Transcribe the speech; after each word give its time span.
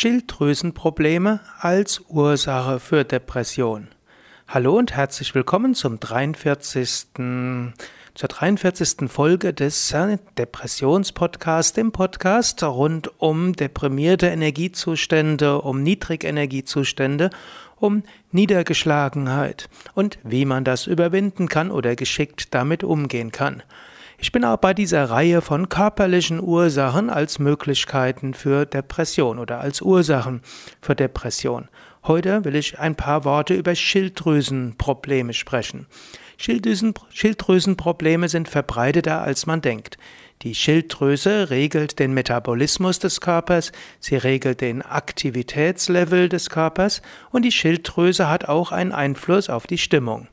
Schilddrüsenprobleme 0.00 1.40
als 1.58 2.00
Ursache 2.08 2.80
für 2.80 3.04
Depression. 3.04 3.88
Hallo 4.48 4.78
und 4.78 4.96
herzlich 4.96 5.34
willkommen 5.34 5.74
zum 5.74 6.00
43. 6.00 7.08
zur 8.14 8.28
43. 8.28 9.10
Folge 9.10 9.52
des 9.52 9.94
Depressionspodcasts, 10.38 11.74
dem 11.74 11.92
Podcast 11.92 12.62
rund 12.62 13.20
um 13.20 13.52
deprimierte 13.52 14.28
Energiezustände, 14.28 15.60
um 15.60 15.82
Niedrigenergiezustände, 15.82 17.28
um 17.76 18.02
Niedergeschlagenheit 18.32 19.68
und 19.92 20.18
wie 20.24 20.46
man 20.46 20.64
das 20.64 20.86
überwinden 20.86 21.46
kann 21.46 21.70
oder 21.70 21.94
geschickt 21.94 22.54
damit 22.54 22.84
umgehen 22.84 23.32
kann. 23.32 23.62
Ich 24.22 24.32
bin 24.32 24.44
auch 24.44 24.58
bei 24.58 24.74
dieser 24.74 25.08
Reihe 25.08 25.40
von 25.40 25.70
körperlichen 25.70 26.40
Ursachen 26.40 27.08
als 27.08 27.38
Möglichkeiten 27.38 28.34
für 28.34 28.66
Depression 28.66 29.38
oder 29.38 29.60
als 29.60 29.80
Ursachen 29.80 30.42
für 30.82 30.94
Depression. 30.94 31.68
Heute 32.04 32.44
will 32.44 32.54
ich 32.54 32.78
ein 32.78 32.96
paar 32.96 33.24
Worte 33.24 33.54
über 33.54 33.74
Schilddrüsenprobleme 33.74 35.32
sprechen. 35.32 35.86
Schilddrüsen, 36.36 36.92
Schilddrüsenprobleme 37.08 38.28
sind 38.28 38.48
verbreiteter, 38.48 39.22
als 39.22 39.46
man 39.46 39.62
denkt. 39.62 39.96
Die 40.42 40.54
Schilddrüse 40.54 41.48
regelt 41.48 41.98
den 41.98 42.12
Metabolismus 42.12 42.98
des 42.98 43.22
Körpers, 43.22 43.72
sie 44.00 44.16
regelt 44.16 44.60
den 44.60 44.82
Aktivitätslevel 44.82 46.28
des 46.28 46.50
Körpers 46.50 47.00
und 47.30 47.42
die 47.42 47.52
Schilddrüse 47.52 48.28
hat 48.28 48.46
auch 48.46 48.70
einen 48.70 48.92
Einfluss 48.92 49.48
auf 49.48 49.66
die 49.66 49.78
Stimmung. 49.78 50.28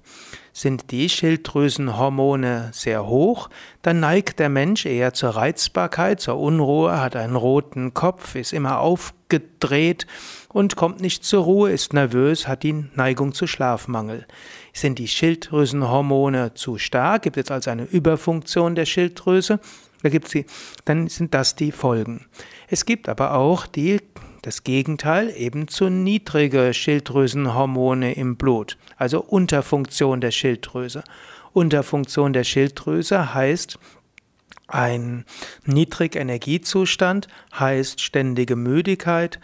Sind 0.57 0.89
die 0.89 1.07
Schilddrüsenhormone 1.07 2.71
sehr 2.73 3.05
hoch, 3.05 3.47
dann 3.83 3.99
neigt 3.99 4.39
der 4.39 4.49
Mensch 4.49 4.87
eher 4.87 5.13
zur 5.13 5.29
Reizbarkeit, 5.29 6.19
zur 6.19 6.39
Unruhe, 6.39 6.99
hat 6.99 7.15
einen 7.15 7.35
roten 7.35 7.93
Kopf, 7.93 8.33
ist 8.33 8.53
immer 8.53 8.79
aufgedreht 8.79 10.07
und 10.49 10.75
kommt 10.75 10.99
nicht 10.99 11.23
zur 11.23 11.43
Ruhe, 11.43 11.69
ist 11.69 11.93
nervös, 11.93 12.47
hat 12.47 12.63
die 12.63 12.85
Neigung 12.95 13.33
zu 13.33 13.45
Schlafmangel. 13.45 14.25
Sind 14.73 14.97
die 14.97 15.07
Schilddrüsenhormone 15.07 16.55
zu 16.55 16.79
stark, 16.79 17.21
gibt 17.21 17.37
es 17.37 17.51
also 17.51 17.69
eine 17.69 17.83
Überfunktion 17.83 18.73
der 18.73 18.87
Schilddrüse, 18.87 19.59
da 20.01 20.09
gibt's 20.09 20.31
die, 20.31 20.47
dann 20.85 21.07
sind 21.07 21.35
das 21.35 21.53
die 21.53 21.71
Folgen. 21.71 22.25
Es 22.67 22.85
gibt 22.85 23.09
aber 23.09 23.35
auch 23.35 23.67
die 23.67 23.99
das 24.41 24.63
Gegenteil, 24.63 25.33
eben 25.35 25.67
zu 25.67 25.89
niedrige 25.89 26.73
Schilddrüsenhormone 26.73 28.13
im 28.13 28.37
Blut, 28.37 28.77
also 28.97 29.21
Unterfunktion 29.21 30.21
der 30.21 30.31
Schilddrüse. 30.31 31.03
Unterfunktion 31.53 32.33
der 32.33 32.43
Schilddrüse 32.43 33.33
heißt, 33.33 33.79
ein 34.67 35.25
Niedrigenergiezustand 35.65 37.27
heißt 37.57 38.01
ständige 38.01 38.55
Müdigkeit. 38.55 39.39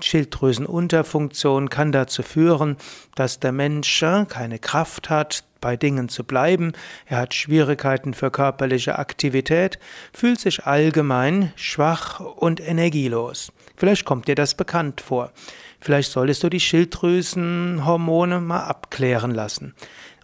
Schilddrüsenunterfunktion 0.00 1.70
kann 1.70 1.92
dazu 1.92 2.22
führen, 2.22 2.76
dass 3.14 3.40
der 3.40 3.52
Mensch 3.52 4.04
keine 4.28 4.58
Kraft 4.58 5.10
hat, 5.10 5.44
bei 5.60 5.76
Dingen 5.76 6.08
zu 6.08 6.24
bleiben, 6.24 6.72
er 7.06 7.18
hat 7.18 7.34
Schwierigkeiten 7.34 8.14
für 8.14 8.30
körperliche 8.30 8.98
Aktivität, 8.98 9.78
fühlt 10.12 10.40
sich 10.40 10.66
allgemein 10.66 11.52
schwach 11.56 12.20
und 12.20 12.60
energielos. 12.60 13.52
Vielleicht 13.76 14.04
kommt 14.04 14.28
dir 14.28 14.34
das 14.34 14.54
bekannt 14.54 15.00
vor. 15.00 15.32
Vielleicht 15.80 16.10
solltest 16.10 16.42
du 16.42 16.48
die 16.48 16.60
Schilddrüsenhormone 16.60 18.40
mal 18.40 18.64
abklären 18.64 19.32
lassen. 19.32 19.74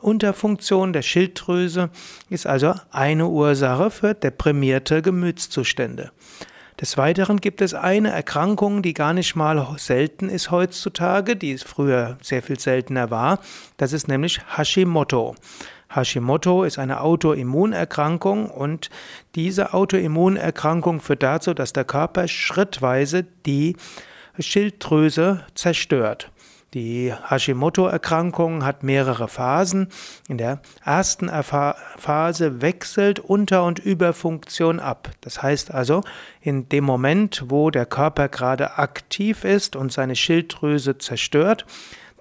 Unterfunktion 0.00 0.92
der 0.92 1.02
Schilddrüse 1.02 1.90
ist 2.28 2.46
also 2.46 2.74
eine 2.90 3.28
Ursache 3.28 3.90
für 3.90 4.14
deprimierte 4.14 5.00
Gemütszustände. 5.00 6.10
Des 6.80 6.98
Weiteren 6.98 7.40
gibt 7.40 7.60
es 7.60 7.72
eine 7.72 8.10
Erkrankung, 8.10 8.82
die 8.82 8.94
gar 8.94 9.12
nicht 9.12 9.36
mal 9.36 9.64
selten 9.76 10.28
ist 10.28 10.50
heutzutage, 10.50 11.36
die 11.36 11.56
früher 11.58 12.18
sehr 12.20 12.42
viel 12.42 12.58
seltener 12.58 13.10
war. 13.10 13.38
Das 13.76 13.92
ist 13.92 14.08
nämlich 14.08 14.40
Hashimoto. 14.56 15.36
Hashimoto 15.94 16.64
ist 16.64 16.80
eine 16.80 17.00
Autoimmunerkrankung 17.00 18.50
und 18.50 18.90
diese 19.36 19.72
Autoimmunerkrankung 19.72 21.00
führt 21.00 21.22
dazu, 21.22 21.54
dass 21.54 21.72
der 21.72 21.84
Körper 21.84 22.26
schrittweise 22.26 23.24
die 23.46 23.76
Schilddrüse 24.40 25.44
zerstört. 25.54 26.32
Die 26.74 27.12
Hashimoto-Erkrankung 27.12 28.64
hat 28.64 28.82
mehrere 28.82 29.28
Phasen. 29.28 29.88
In 30.28 30.38
der 30.38 30.60
ersten 30.84 31.30
Phase 31.30 32.62
wechselt 32.62 33.20
Unter- 33.20 33.64
und 33.64 33.78
Überfunktion 33.78 34.80
ab. 34.80 35.10
Das 35.20 35.40
heißt 35.40 35.70
also, 35.70 36.02
in 36.40 36.68
dem 36.68 36.82
Moment, 36.82 37.44
wo 37.46 37.70
der 37.70 37.86
Körper 37.86 38.28
gerade 38.28 38.76
aktiv 38.76 39.44
ist 39.44 39.76
und 39.76 39.92
seine 39.92 40.16
Schilddrüse 40.16 40.98
zerstört, 40.98 41.64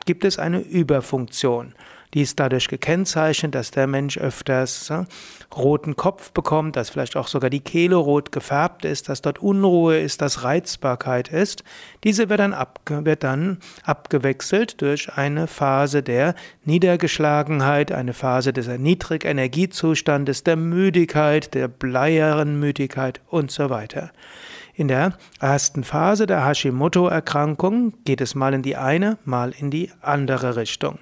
gibt 0.06 0.24
es 0.24 0.38
eine 0.38 0.60
Überfunktion. 0.60 1.74
Die 2.14 2.22
ist 2.22 2.40
dadurch 2.40 2.68
gekennzeichnet, 2.68 3.56
dass 3.56 3.72
der 3.72 3.88
Mensch 3.88 4.18
öfters 4.18 4.90
äh, 4.90 5.04
roten 5.56 5.96
Kopf 5.96 6.32
bekommt, 6.32 6.76
dass 6.76 6.90
vielleicht 6.90 7.16
auch 7.16 7.28
sogar 7.28 7.50
die 7.50 7.60
Kehle 7.60 7.96
rot 7.96 8.32
gefärbt 8.32 8.86
ist, 8.86 9.10
dass 9.10 9.22
dort 9.22 9.40
Unruhe 9.40 10.00
ist, 10.00 10.22
dass 10.22 10.44
Reizbarkeit 10.44 11.30
ist. 11.30 11.64
Diese 12.04 12.30
wird 12.30 12.40
dann, 12.40 12.54
ab, 12.54 12.80
wird 12.88 13.24
dann 13.24 13.58
abgewechselt 13.84 14.82
durch 14.82 15.14
eine 15.14 15.48
Phase 15.48 16.04
der 16.04 16.36
Niedergeschlagenheit, 16.66 17.92
eine 17.92 18.14
Phase 18.14 18.54
des 18.54 18.68
Niedrigenergiezustandes, 18.68 20.44
der 20.44 20.56
Müdigkeit, 20.56 21.54
der 21.54 21.68
bleieren 21.68 22.60
Müdigkeit 22.60 23.22
und 23.28 23.52
so 23.52 23.70
weiter. 23.70 24.12
In 24.76 24.88
der 24.88 25.14
ersten 25.40 25.84
Phase 25.84 26.26
der 26.26 26.46
Hashimoto-Erkrankung 26.46 27.94
geht 28.06 28.22
es 28.22 28.34
mal 28.34 28.56
in 28.56 28.64
die 28.64 28.76
eine, 28.76 29.18
mal 29.24 29.52
in 29.52 29.70
die 29.70 29.92
andere 30.02 30.56
Richtung. 30.56 30.98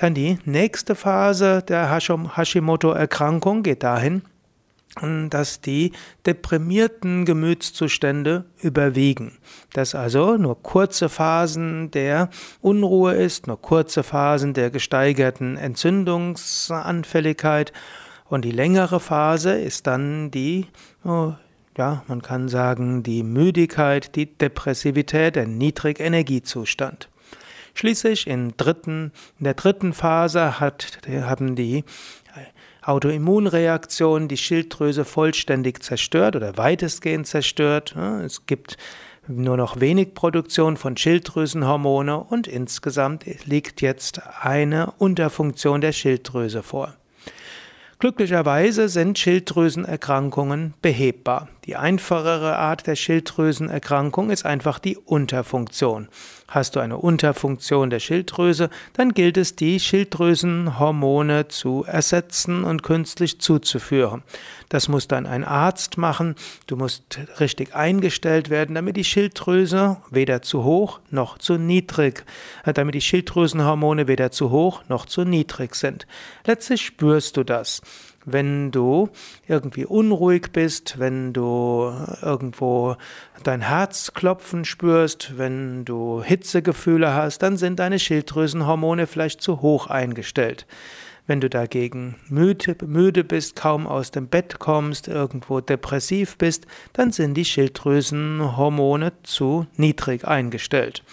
Dann 0.00 0.14
die 0.14 0.38
nächste 0.46 0.94
Phase 0.94 1.62
der 1.62 1.90
Hashimoto-Erkrankung 1.90 3.62
geht 3.62 3.82
dahin, 3.82 4.22
dass 5.28 5.60
die 5.60 5.92
deprimierten 6.24 7.26
Gemütszustände 7.26 8.46
überwiegen. 8.62 9.36
Dass 9.74 9.94
also 9.94 10.38
nur 10.38 10.62
kurze 10.62 11.10
Phasen 11.10 11.90
der 11.90 12.30
Unruhe 12.62 13.12
ist, 13.12 13.46
nur 13.46 13.60
kurze 13.60 14.02
Phasen 14.02 14.54
der 14.54 14.70
gesteigerten 14.70 15.58
Entzündungsanfälligkeit 15.58 17.74
und 18.24 18.46
die 18.46 18.52
längere 18.52 19.00
Phase 19.00 19.52
ist 19.52 19.86
dann 19.86 20.30
die, 20.30 20.66
oh, 21.04 21.34
ja, 21.76 22.04
man 22.08 22.22
kann 22.22 22.48
sagen, 22.48 23.02
die 23.02 23.22
Müdigkeit, 23.22 24.16
die 24.16 24.24
Depressivität, 24.26 25.36
der 25.36 25.46
Niedrigenergiezustand. 25.46 27.10
Schließlich 27.74 28.26
in, 28.26 28.54
dritten, 28.56 29.12
in 29.38 29.44
der 29.44 29.54
dritten 29.54 29.92
Phase 29.92 30.60
hat, 30.60 30.98
haben 31.08 31.56
die 31.56 31.84
Autoimmunreaktionen 32.82 34.28
die 34.28 34.36
Schilddrüse 34.36 35.04
vollständig 35.04 35.82
zerstört 35.82 36.36
oder 36.36 36.56
weitestgehend 36.56 37.26
zerstört. 37.26 37.94
Es 38.24 38.46
gibt 38.46 38.76
nur 39.28 39.56
noch 39.56 39.80
wenig 39.80 40.14
Produktion 40.14 40.76
von 40.76 40.96
Schilddrüsenhormone 40.96 42.18
und 42.18 42.46
insgesamt 42.46 43.24
liegt 43.46 43.80
jetzt 43.80 44.20
eine 44.40 44.92
Unterfunktion 44.98 45.80
der 45.80 45.92
Schilddrüse 45.92 46.62
vor. 46.62 46.94
Glücklicherweise 48.00 48.88
sind 48.88 49.18
Schilddrüsenerkrankungen 49.18 50.72
behebbar. 50.80 51.48
Die 51.66 51.76
einfachere 51.76 52.56
Art 52.56 52.86
der 52.86 52.96
Schilddrüsenerkrankung 52.96 54.30
ist 54.30 54.46
einfach 54.46 54.78
die 54.78 54.96
Unterfunktion. 54.96 56.08
Hast 56.48 56.76
du 56.76 56.80
eine 56.80 56.96
Unterfunktion 56.96 57.90
der 57.90 58.00
Schilddrüse, 58.00 58.70
dann 58.94 59.12
gilt 59.12 59.36
es, 59.36 59.54
die 59.54 59.78
Schilddrüsenhormone 59.78 61.48
zu 61.48 61.84
ersetzen 61.86 62.64
und 62.64 62.82
künstlich 62.82 63.38
zuzuführen. 63.38 64.22
Das 64.70 64.88
muss 64.88 65.08
dann 65.08 65.26
ein 65.26 65.44
Arzt 65.44 65.98
machen. 65.98 66.36
Du 66.66 66.76
musst 66.76 67.18
richtig 67.40 67.74
eingestellt 67.74 68.50
werden, 68.50 68.76
damit 68.76 68.96
die 68.96 69.04
Schilddrüse 69.04 69.98
weder 70.10 70.42
zu 70.42 70.64
hoch 70.64 71.00
noch 71.10 71.38
zu 71.38 71.58
niedrig, 71.58 72.24
äh, 72.64 72.72
damit 72.72 72.94
die 72.94 73.00
Schilddrüsenhormone 73.00 74.08
weder 74.08 74.30
zu 74.30 74.50
hoch 74.50 74.82
noch 74.88 75.06
zu 75.06 75.24
niedrig 75.24 75.74
sind. 75.74 76.06
Letztlich 76.46 76.80
spürst 76.80 77.36
du 77.36 77.44
das 77.44 77.82
wenn 78.26 78.70
du 78.70 79.08
irgendwie 79.48 79.86
unruhig 79.86 80.52
bist, 80.52 80.98
wenn 80.98 81.32
du 81.32 81.90
irgendwo 82.22 82.96
dein 83.42 83.62
Herzklopfen 83.62 84.64
spürst, 84.64 85.38
wenn 85.38 85.84
du 85.84 86.22
Hitzegefühle 86.22 87.14
hast, 87.14 87.42
dann 87.42 87.56
sind 87.56 87.78
deine 87.78 87.98
Schilddrüsenhormone 87.98 89.06
vielleicht 89.06 89.40
zu 89.40 89.62
hoch 89.62 89.86
eingestellt. 89.86 90.66
Wenn 91.30 91.40
du 91.40 91.48
dagegen 91.48 92.16
müde, 92.28 92.74
müde 92.84 93.22
bist, 93.22 93.54
kaum 93.54 93.86
aus 93.86 94.10
dem 94.10 94.26
Bett 94.26 94.58
kommst, 94.58 95.06
irgendwo 95.06 95.60
depressiv 95.60 96.36
bist, 96.36 96.66
dann 96.92 97.12
sind 97.12 97.34
die 97.34 97.44
Schilddrüsenhormone 97.44 99.12
zu 99.22 99.68
niedrig 99.76 100.26
eingestellt. 100.26 101.04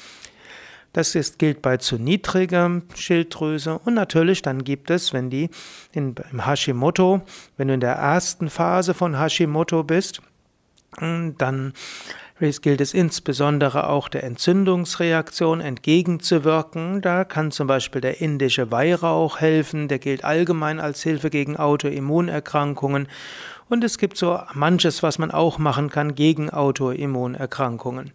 Das 0.91 1.13
ist, 1.13 1.37
gilt 1.37 1.61
bei 1.61 1.77
zu 1.77 1.99
niedriger 1.99 2.81
Schilddrüse 2.95 3.77
und 3.77 3.93
natürlich 3.93 4.41
dann 4.41 4.63
gibt 4.63 4.89
es, 4.89 5.13
wenn 5.13 5.29
die 5.29 5.51
in, 5.91 6.15
im 6.31 6.47
Hashimoto, 6.47 7.21
wenn 7.57 7.67
du 7.67 7.75
in 7.75 7.79
der 7.79 7.93
ersten 7.93 8.49
Phase 8.49 8.95
von 8.95 9.19
Hashimoto 9.19 9.83
bist, 9.83 10.23
dann 10.99 11.73
gilt 12.39 12.81
es 12.81 12.93
insbesondere 12.93 13.89
auch 13.89 14.09
der 14.09 14.23
Entzündungsreaktion 14.23 15.61
entgegenzuwirken. 15.61 17.01
Da 17.01 17.23
kann 17.23 17.51
zum 17.51 17.67
Beispiel 17.67 18.01
der 18.01 18.21
indische 18.21 18.71
Weihrauch 18.71 19.39
helfen. 19.39 19.87
Der 19.87 19.99
gilt 19.99 20.23
allgemein 20.23 20.79
als 20.79 21.03
Hilfe 21.03 21.29
gegen 21.29 21.57
Autoimmunerkrankungen. 21.57 23.07
Und 23.69 23.83
es 23.83 23.97
gibt 23.97 24.17
so 24.17 24.39
manches, 24.53 25.03
was 25.03 25.19
man 25.19 25.31
auch 25.31 25.57
machen 25.57 25.89
kann 25.89 26.15
gegen 26.15 26.49
Autoimmunerkrankungen. 26.49 28.11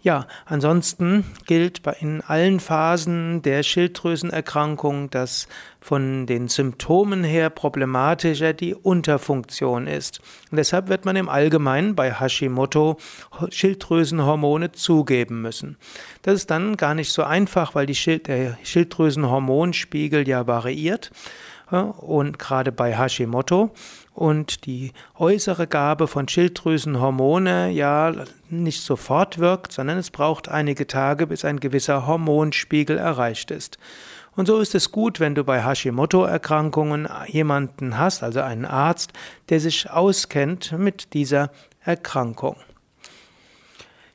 Ja, 0.00 0.28
ansonsten 0.44 1.24
gilt 1.46 1.82
in 2.00 2.20
allen 2.20 2.60
Phasen 2.60 3.42
der 3.42 3.64
Schilddrüsenerkrankung, 3.64 5.10
dass 5.10 5.48
von 5.80 6.24
den 6.26 6.46
Symptomen 6.46 7.24
her 7.24 7.50
problematischer 7.50 8.52
die 8.52 8.76
Unterfunktion 8.76 9.88
ist. 9.88 10.20
Und 10.52 10.56
deshalb 10.56 10.88
wird 10.88 11.04
man 11.04 11.16
im 11.16 11.28
Allgemeinen 11.28 11.96
bei 11.96 12.12
Hashimoto 12.12 12.96
Schilddrüsenhormone 13.50 14.70
zugeben 14.70 15.42
müssen. 15.42 15.76
Das 16.22 16.34
ist 16.34 16.50
dann 16.52 16.76
gar 16.76 16.94
nicht 16.94 17.12
so 17.12 17.24
einfach, 17.24 17.74
weil 17.74 17.92
Schild, 17.96 18.28
der 18.28 18.56
Schilddrüsenhormonspiegel 18.62 20.28
ja 20.28 20.46
variiert 20.46 21.10
und 21.70 22.38
gerade 22.38 22.70
bei 22.70 22.96
Hashimoto 22.96 23.72
und 24.18 24.66
die 24.66 24.92
äußere 25.16 25.68
Gabe 25.68 26.08
von 26.08 26.26
Schilddrüsenhormone 26.26 27.70
ja 27.70 28.12
nicht 28.50 28.82
sofort 28.82 29.38
wirkt, 29.38 29.72
sondern 29.72 29.96
es 29.96 30.10
braucht 30.10 30.48
einige 30.48 30.88
Tage, 30.88 31.28
bis 31.28 31.44
ein 31.44 31.60
gewisser 31.60 32.06
Hormonspiegel 32.06 32.98
erreicht 32.98 33.52
ist. 33.52 33.78
Und 34.34 34.46
so 34.46 34.58
ist 34.58 34.74
es 34.74 34.90
gut, 34.90 35.20
wenn 35.20 35.36
du 35.36 35.44
bei 35.44 35.62
Hashimoto-Erkrankungen 35.62 37.08
jemanden 37.28 37.96
hast, 37.96 38.24
also 38.24 38.40
einen 38.40 38.64
Arzt, 38.64 39.12
der 39.50 39.60
sich 39.60 39.88
auskennt 39.88 40.72
mit 40.76 41.14
dieser 41.14 41.50
Erkrankung. 41.84 42.56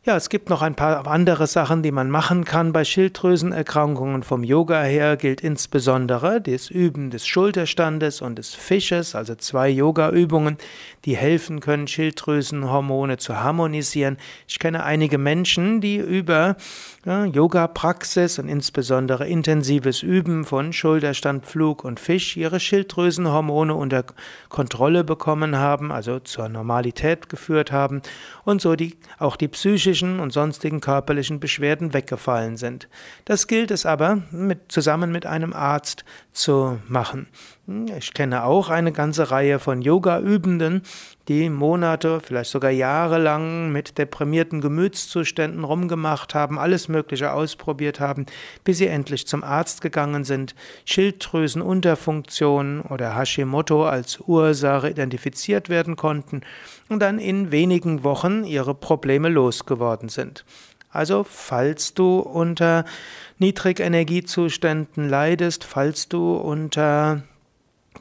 Ja, 0.05 0.17
es 0.17 0.27
gibt 0.27 0.49
noch 0.49 0.61
ein 0.61 0.75
paar 0.75 1.07
andere 1.07 1.47
Sachen, 1.47 1.81
die 1.81 1.93
man 1.93 2.09
machen 2.09 2.43
kann 2.43 2.73
bei 2.73 2.83
Schilddrüsenerkrankungen. 2.83 4.23
Vom 4.23 4.43
Yoga 4.43 4.83
her 4.83 5.15
gilt 5.15 5.39
insbesondere 5.39 6.41
das 6.41 6.69
Üben 6.69 7.09
des 7.09 7.25
Schulterstandes 7.25 8.21
und 8.21 8.37
des 8.37 8.53
Fisches, 8.53 9.15
also 9.15 9.33
zwei 9.35 9.69
Yoga-Übungen, 9.69 10.57
die 11.05 11.15
helfen 11.15 11.61
können, 11.61 11.87
Schilddrüsenhormone 11.87 13.15
zu 13.15 13.39
harmonisieren. 13.39 14.17
Ich 14.45 14.59
kenne 14.59 14.83
einige 14.83 15.17
Menschen, 15.17 15.79
die 15.79 15.99
über 15.99 16.57
ja, 17.05 17.23
Yoga-Praxis 17.23 18.39
und 18.39 18.49
insbesondere 18.49 19.25
intensives 19.29 20.03
Üben 20.03 20.43
von 20.43 20.73
Schulterstand, 20.73 21.45
Flug 21.45 21.85
und 21.85 22.01
Fisch 22.01 22.35
ihre 22.35 22.59
Schilddrüsenhormone 22.59 23.73
unter 23.73 24.03
Kontrolle 24.49 25.05
bekommen 25.05 25.55
haben, 25.55 25.93
also 25.93 26.19
zur 26.19 26.49
Normalität 26.49 27.29
geführt 27.29 27.71
haben 27.71 28.01
und 28.43 28.59
so 28.59 28.75
die, 28.75 28.97
auch 29.17 29.37
die 29.37 29.47
psychische 29.47 29.92
psychischen 29.93 30.19
und 30.19 30.33
sonstigen 30.33 30.79
körperlichen 30.81 31.39
Beschwerden 31.39 31.93
weggefallen 31.93 32.57
sind. 32.57 32.89
Das 33.25 33.45
gilt 33.47 33.69
es 33.69 33.85
aber 33.85 34.23
mit, 34.31 34.71
zusammen 34.71 35.11
mit 35.11 35.27
einem 35.27 35.53
Arzt 35.53 36.03
zu 36.31 36.79
machen. 36.87 37.27
Ich 37.65 38.13
kenne 38.13 38.43
auch 38.43 38.69
eine 38.69 38.91
ganze 38.91 39.31
Reihe 39.31 39.57
von 39.57 39.81
Yoga-Übenden, 39.81 40.81
die 41.29 41.49
Monate, 41.49 42.19
vielleicht 42.19 42.51
sogar 42.51 42.71
Jahre 42.71 43.19
lang 43.19 43.71
mit 43.71 43.97
deprimierten 43.97 44.59
Gemütszuständen 44.59 45.63
rumgemacht 45.63 46.35
haben, 46.35 46.59
alles 46.59 46.89
Mögliche 46.89 47.31
ausprobiert 47.31 48.01
haben, 48.01 48.25
bis 48.65 48.79
sie 48.79 48.87
endlich 48.87 49.27
zum 49.27 49.45
Arzt 49.45 49.79
gegangen 49.79 50.25
sind, 50.25 50.55
Schilddrüsenunterfunktion 50.83 52.81
oder 52.81 53.15
Hashimoto 53.15 53.85
als 53.85 54.19
Ursache 54.19 54.89
identifiziert 54.89 55.69
werden 55.69 55.95
konnten 55.95 56.41
und 56.89 56.99
dann 56.99 57.17
in 57.17 57.53
wenigen 57.53 58.03
Wochen 58.03 58.43
ihre 58.43 58.75
Probleme 58.75 59.29
losgeworden 59.29 60.09
sind. 60.09 60.43
Also, 60.89 61.23
falls 61.23 61.93
du 61.93 62.19
unter 62.19 62.83
Niedrigenergiezuständen 63.39 65.07
leidest, 65.07 65.63
falls 65.63 66.09
du 66.09 66.35
unter 66.35 67.23